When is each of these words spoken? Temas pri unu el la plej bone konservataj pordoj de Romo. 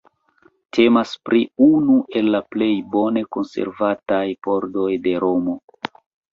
Temas 0.77 1.11
pri 1.29 1.41
unu 1.65 1.99
el 2.21 2.33
la 2.37 2.41
plej 2.55 2.71
bone 2.97 3.25
konservataj 3.37 4.25
pordoj 4.49 4.91
de 5.07 5.17
Romo. 5.29 5.59